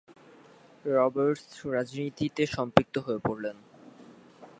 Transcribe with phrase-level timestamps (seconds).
[0.85, 3.57] Roberts রাজনীতিতে সম্পৃক্ত হয়ে পড়েন।